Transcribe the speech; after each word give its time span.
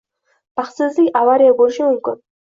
Baxtsizlik 0.61 1.21
avariya 1.21 1.53
bo'lishi 1.61 1.87
mumkin. 1.91 2.21